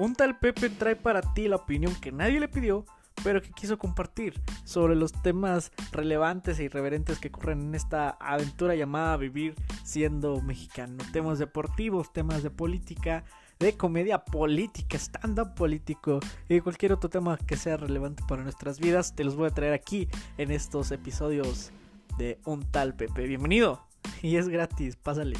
Un 0.00 0.14
tal 0.14 0.38
Pepe 0.38 0.70
trae 0.70 0.96
para 0.96 1.20
ti 1.20 1.46
la 1.46 1.56
opinión 1.56 1.94
que 1.94 2.10
nadie 2.10 2.40
le 2.40 2.48
pidió, 2.48 2.86
pero 3.22 3.42
que 3.42 3.50
quiso 3.50 3.76
compartir 3.76 4.32
sobre 4.64 4.96
los 4.96 5.12
temas 5.12 5.72
relevantes 5.92 6.58
e 6.58 6.64
irreverentes 6.64 7.18
que 7.18 7.28
ocurren 7.28 7.60
en 7.60 7.74
esta 7.74 8.08
aventura 8.18 8.74
llamada 8.74 9.18
vivir 9.18 9.56
siendo 9.84 10.40
mexicano. 10.40 11.04
Temas 11.12 11.38
deportivos, 11.38 12.14
temas 12.14 12.42
de 12.42 12.48
política, 12.48 13.24
de 13.58 13.76
comedia 13.76 14.24
política, 14.24 14.96
stand-up 14.96 15.52
político 15.54 16.20
y 16.48 16.60
cualquier 16.60 16.94
otro 16.94 17.10
tema 17.10 17.36
que 17.36 17.58
sea 17.58 17.76
relevante 17.76 18.22
para 18.26 18.42
nuestras 18.42 18.80
vidas, 18.80 19.14
te 19.14 19.22
los 19.22 19.36
voy 19.36 19.48
a 19.48 19.54
traer 19.54 19.74
aquí 19.74 20.08
en 20.38 20.50
estos 20.50 20.92
episodios 20.92 21.72
de 22.16 22.38
Un 22.46 22.62
tal 22.62 22.94
Pepe. 22.94 23.26
Bienvenido 23.26 23.86
y 24.22 24.36
es 24.36 24.48
gratis, 24.48 24.96
pásale. 24.96 25.36